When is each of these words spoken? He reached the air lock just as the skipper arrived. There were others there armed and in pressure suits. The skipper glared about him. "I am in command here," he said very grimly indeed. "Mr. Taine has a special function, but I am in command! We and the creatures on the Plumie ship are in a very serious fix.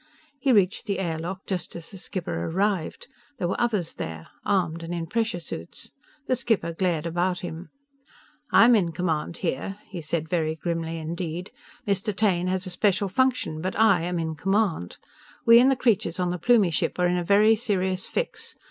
He 0.39 0.51
reached 0.51 0.87
the 0.87 0.97
air 0.97 1.19
lock 1.19 1.45
just 1.45 1.75
as 1.75 1.91
the 1.91 1.99
skipper 1.99 2.45
arrived. 2.47 3.07
There 3.37 3.47
were 3.47 3.61
others 3.61 3.93
there 3.93 4.29
armed 4.43 4.81
and 4.81 4.95
in 4.95 5.05
pressure 5.05 5.39
suits. 5.39 5.91
The 6.25 6.35
skipper 6.35 6.73
glared 6.73 7.05
about 7.05 7.41
him. 7.41 7.69
"I 8.51 8.65
am 8.65 8.73
in 8.73 8.93
command 8.93 9.37
here," 9.45 9.77
he 9.85 10.01
said 10.01 10.27
very 10.27 10.55
grimly 10.55 10.97
indeed. 10.97 11.51
"Mr. 11.87 12.15
Taine 12.15 12.47
has 12.47 12.65
a 12.65 12.71
special 12.71 13.09
function, 13.09 13.61
but 13.61 13.79
I 13.79 14.01
am 14.01 14.17
in 14.17 14.33
command! 14.33 14.97
We 15.45 15.59
and 15.59 15.69
the 15.69 15.75
creatures 15.75 16.19
on 16.19 16.31
the 16.31 16.39
Plumie 16.39 16.71
ship 16.73 16.97
are 16.97 17.05
in 17.05 17.17
a 17.17 17.23
very 17.23 17.55
serious 17.55 18.07
fix. 18.07 18.55